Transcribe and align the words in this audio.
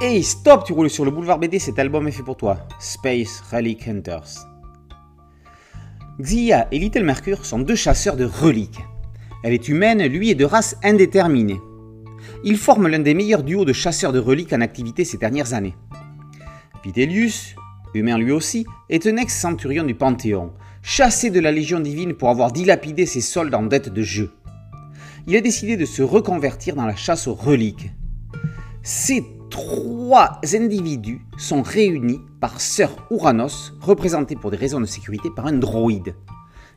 Hey, 0.00 0.22
stop, 0.22 0.62
tu 0.64 0.72
roules 0.72 0.90
sur 0.90 1.04
le 1.04 1.10
boulevard 1.10 1.40
BD, 1.40 1.58
cet 1.58 1.76
album 1.80 2.06
est 2.06 2.12
fait 2.12 2.22
pour 2.22 2.36
toi. 2.36 2.68
Space 2.78 3.42
Relic 3.50 3.88
Hunters. 3.88 4.46
Xia 6.20 6.68
et 6.70 6.78
Little 6.78 7.02
Mercure 7.02 7.44
sont 7.44 7.58
deux 7.58 7.74
chasseurs 7.74 8.14
de 8.14 8.24
reliques. 8.24 8.78
Elle 9.42 9.54
est 9.54 9.68
humaine, 9.68 10.06
lui 10.06 10.30
est 10.30 10.36
de 10.36 10.44
race 10.44 10.76
indéterminée. 10.84 11.60
Ils 12.44 12.58
forment 12.58 12.86
l'un 12.86 13.00
des 13.00 13.12
meilleurs 13.12 13.42
duos 13.42 13.64
de 13.64 13.72
chasseurs 13.72 14.12
de 14.12 14.20
reliques 14.20 14.52
en 14.52 14.60
activité 14.60 15.04
ces 15.04 15.18
dernières 15.18 15.52
années. 15.52 15.74
Vitellius, 16.84 17.56
humain 17.92 18.18
lui 18.18 18.30
aussi, 18.30 18.66
est 18.90 19.04
un 19.08 19.16
ex-centurion 19.16 19.82
du 19.82 19.96
Panthéon, 19.96 20.52
chassé 20.80 21.30
de 21.30 21.40
la 21.40 21.50
Légion 21.50 21.80
divine 21.80 22.14
pour 22.14 22.28
avoir 22.28 22.52
dilapidé 22.52 23.04
ses 23.04 23.20
soldes 23.20 23.52
en 23.52 23.64
dette 23.64 23.88
de 23.88 24.02
jeu. 24.02 24.30
Il 25.26 25.34
a 25.34 25.40
décidé 25.40 25.76
de 25.76 25.86
se 25.86 26.02
reconvertir 26.02 26.76
dans 26.76 26.86
la 26.86 26.94
chasse 26.94 27.26
aux 27.26 27.34
reliques. 27.34 27.90
Ces 28.84 29.24
trois 29.58 30.40
individus 30.54 31.20
sont 31.36 31.62
réunis 31.62 32.20
par 32.40 32.60
Sir 32.60 32.90
Uranos, 33.10 33.72
représenté 33.80 34.36
pour 34.36 34.52
des 34.52 34.56
raisons 34.56 34.80
de 34.80 34.86
sécurité 34.86 35.30
par 35.34 35.46
un 35.46 35.54
droïde. 35.54 36.14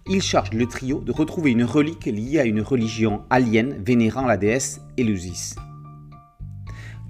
Il 0.10 0.24
charge 0.24 0.52
le 0.52 0.66
trio 0.66 1.00
de 1.00 1.12
retrouver 1.12 1.52
une 1.52 1.64
relique 1.64 2.06
liée 2.06 2.40
à 2.40 2.46
une 2.46 2.62
religion 2.62 3.22
alien 3.30 3.76
vénérant 3.86 4.26
la 4.26 4.36
déesse 4.36 4.82
Eleusis. 4.98 5.54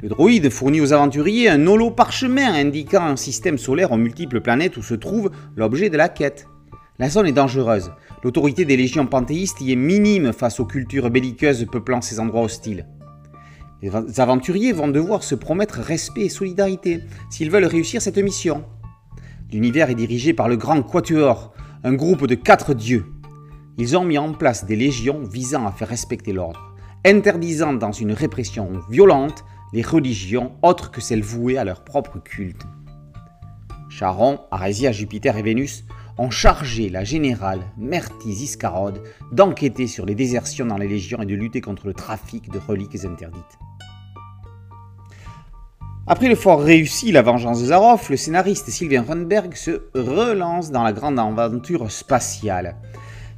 Le 0.01 0.09
droïde 0.09 0.49
fournit 0.49 0.81
aux 0.81 0.91
aventuriers 0.91 1.47
un 1.47 1.65
holo 1.65 1.89
parchemin 1.89 2.53
indiquant 2.53 3.05
un 3.05 3.15
système 3.15 3.57
solaire 3.57 3.93
aux 3.93 3.97
multiples 3.97 4.41
planètes 4.41 4.75
où 4.75 4.83
se 4.83 4.95
trouve 4.95 5.31
l'objet 5.55 5.89
de 5.89 5.95
la 5.95 6.09
quête. 6.09 6.47
La 6.99 7.09
zone 7.09 7.27
est 7.27 7.31
dangereuse. 7.31 7.93
L'autorité 8.25 8.65
des 8.65 8.75
légions 8.75 9.07
panthéistes 9.07 9.61
y 9.61 9.71
est 9.71 9.77
minime 9.77 10.33
face 10.33 10.59
aux 10.59 10.65
cultures 10.65 11.09
belliqueuses 11.09 11.65
peuplant 11.71 12.01
ces 12.01 12.19
endroits 12.19 12.41
hostiles. 12.41 12.85
Les 13.81 14.19
aventuriers 14.19 14.73
vont 14.73 14.89
devoir 14.89 15.23
se 15.23 15.33
promettre 15.33 15.79
respect 15.79 16.25
et 16.25 16.29
solidarité 16.29 17.01
s'ils 17.31 17.49
veulent 17.49 17.65
réussir 17.65 18.01
cette 18.01 18.19
mission. 18.19 18.63
L'univers 19.51 19.89
est 19.89 19.95
dirigé 19.95 20.33
par 20.33 20.47
le 20.47 20.55
Grand 20.55 20.83
Quatuor, 20.83 21.51
un 21.83 21.93
groupe 21.93 22.27
de 22.27 22.35
quatre 22.35 22.75
dieux. 22.75 23.05
Ils 23.79 23.97
ont 23.97 24.05
mis 24.05 24.19
en 24.19 24.33
place 24.33 24.65
des 24.65 24.75
légions 24.75 25.23
visant 25.23 25.65
à 25.65 25.71
faire 25.71 25.87
respecter 25.87 26.31
l'ordre, 26.31 26.75
interdisant 27.05 27.73
dans 27.73 27.91
une 27.91 28.11
répression 28.11 28.69
violente 28.89 29.43
les 29.73 29.81
religions 29.81 30.51
autres 30.61 30.91
que 30.91 31.01
celles 31.01 31.23
vouées 31.23 31.57
à 31.57 31.63
leur 31.63 31.83
propre 31.83 32.19
culte. 32.19 32.61
Charon, 33.89 34.41
Arésia, 34.51 34.91
Jupiter 34.91 35.37
et 35.37 35.41
Vénus 35.41 35.85
ont 36.19 36.29
chargé 36.29 36.89
la 36.89 37.03
générale 37.03 37.61
Myrtis 37.77 38.43
Iscarode 38.43 39.01
d'enquêter 39.31 39.87
sur 39.87 40.05
les 40.05 40.15
désertions 40.15 40.67
dans 40.67 40.77
les 40.77 40.87
légions 40.87 41.21
et 41.21 41.25
de 41.25 41.35
lutter 41.35 41.61
contre 41.61 41.87
le 41.87 41.93
trafic 41.93 42.51
de 42.51 42.59
reliques 42.59 43.03
interdites. 43.05 43.59
Après 46.07 46.27
le 46.27 46.35
fort 46.35 46.61
réussi 46.61 47.11
La 47.11 47.21
Vengeance 47.21 47.61
de 47.61 47.67
Zaroff, 47.67 48.09
le 48.09 48.17
scénariste 48.17 48.71
Sylvain 48.71 49.03
Runberg 49.03 49.53
se 49.53 49.83
relance 49.93 50.71
dans 50.71 50.83
la 50.83 50.93
grande 50.93 51.19
aventure 51.19 51.91
spatiale. 51.91 52.75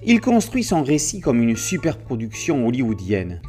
Il 0.06 0.22
construit 0.22 0.64
son 0.64 0.82
récit 0.82 1.20
comme 1.20 1.42
une 1.42 1.58
superproduction 1.58 2.66
hollywoodienne. 2.66 3.42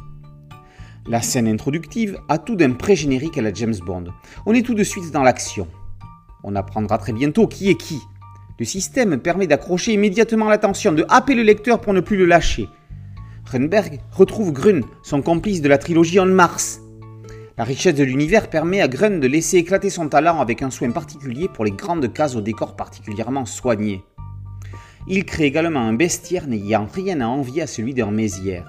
La 1.07 1.21
scène 1.21 1.47
introductive 1.47 2.19
a 2.27 2.37
tout 2.37 2.57
d'un 2.57 2.73
pré-générique 2.73 3.37
à 3.37 3.41
la 3.41 3.53
James 3.53 3.75
Bond. 3.85 4.05
On 4.45 4.53
est 4.53 4.65
tout 4.65 4.73
de 4.73 4.83
suite 4.83 5.11
dans 5.11 5.23
l'action. 5.23 5.67
On 6.43 6.55
apprendra 6.57 6.97
très 6.97 7.13
bientôt 7.13 7.47
qui 7.47 7.69
est 7.69 7.75
qui. 7.75 8.01
Le 8.59 8.65
système 8.65 9.17
permet 9.19 9.47
d'accrocher 9.47 9.93
immédiatement 9.93 10.49
l'attention, 10.49 10.91
de 10.91 11.05
happer 11.07 11.35
le 11.35 11.43
lecteur 11.43 11.79
pour 11.79 11.93
ne 11.93 12.01
plus 12.01 12.17
le 12.17 12.25
lâcher. 12.25 12.67
Runberg 13.45 14.01
retrouve 14.11 14.51
Grun, 14.51 14.81
son 15.03 15.21
complice 15.21 15.61
de 15.61 15.69
la 15.69 15.77
trilogie 15.77 16.19
On 16.19 16.25
Mars, 16.25 16.81
la 17.57 17.63
richesse 17.63 17.95
de 17.95 18.03
l'univers 18.03 18.49
permet 18.49 18.81
à 18.81 18.89
Grun 18.89 19.19
de 19.19 19.27
laisser 19.27 19.57
éclater 19.57 19.89
son 19.89 20.09
talent 20.09 20.41
avec 20.41 20.61
un 20.61 20.69
soin 20.69 20.91
particulier 20.91 21.47
pour 21.47 21.63
les 21.63 21.71
grandes 21.71 22.11
cases 22.11 22.35
au 22.35 22.41
décor 22.41 22.75
particulièrement 22.75 23.45
soigné. 23.45 24.03
Il 25.07 25.23
crée 25.23 25.45
également 25.45 25.79
un 25.79 25.93
bestiaire 25.93 26.47
n'ayant 26.47 26.87
rien 26.91 27.21
à 27.21 27.27
envier 27.27 27.61
à 27.61 27.67
celui 27.67 27.93
d'un 27.93 28.11
Mézières. 28.11 28.67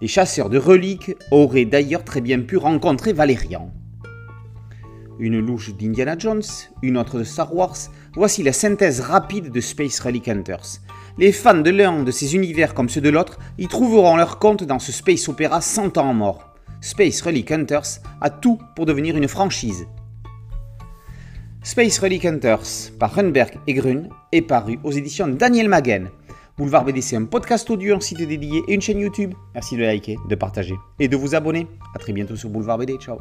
Les 0.00 0.06
chasseurs 0.06 0.48
de 0.48 0.58
reliques 0.58 1.16
auraient 1.32 1.64
d'ailleurs 1.64 2.04
très 2.04 2.20
bien 2.20 2.40
pu 2.40 2.56
rencontrer 2.56 3.12
Valérian. 3.12 3.72
Une 5.18 5.40
louche 5.40 5.74
d'Indiana 5.76 6.16
Jones, 6.16 6.42
une 6.82 6.98
autre 6.98 7.18
de 7.18 7.24
Star 7.24 7.54
Wars, 7.54 7.76
voici 8.14 8.42
la 8.44 8.52
synthèse 8.52 9.00
rapide 9.00 9.50
de 9.50 9.60
Space 9.60 9.98
Relic 9.98 10.28
Hunters. 10.28 10.80
Les 11.18 11.32
fans 11.32 11.60
de 11.60 11.70
l'un 11.70 12.04
de 12.04 12.10
ces 12.12 12.36
univers 12.36 12.74
comme 12.74 12.88
ceux 12.88 13.00
de 13.00 13.10
l'autre 13.10 13.38
y 13.58 13.66
trouveront 13.66 14.16
leur 14.16 14.38
compte 14.38 14.62
dans 14.62 14.78
ce 14.78 14.92
space 14.92 15.28
opéra 15.28 15.60
100 15.60 15.98
ans 15.98 16.14
mort. 16.14 16.49
Space 16.80 17.20
Relic 17.20 17.50
Hunters 17.50 18.00
a 18.20 18.30
tout 18.30 18.58
pour 18.74 18.86
devenir 18.86 19.16
une 19.16 19.28
franchise. 19.28 19.86
Space 21.62 21.98
Relic 21.98 22.24
Hunters 22.24 22.90
par 22.98 23.14
Runberg 23.14 23.52
et 23.66 23.74
Grun 23.74 24.04
est 24.32 24.42
paru 24.42 24.78
aux 24.82 24.92
éditions 24.92 25.28
Daniel 25.28 25.68
Maguen. 25.68 26.08
Boulevard 26.56 26.84
BD, 26.84 27.02
c'est 27.02 27.16
un 27.16 27.24
podcast 27.24 27.68
audio, 27.70 27.96
un 27.96 28.00
site 28.00 28.26
dédié 28.26 28.62
et 28.66 28.74
une 28.74 28.80
chaîne 28.80 28.98
YouTube. 28.98 29.34
Merci 29.54 29.76
de 29.76 29.82
liker, 29.82 30.16
de 30.28 30.34
partager 30.34 30.74
et 30.98 31.08
de 31.08 31.16
vous 31.16 31.34
abonner. 31.34 31.66
A 31.94 31.98
très 31.98 32.12
bientôt 32.12 32.36
sur 32.36 32.48
Boulevard 32.48 32.78
BD. 32.78 32.96
Ciao 32.96 33.18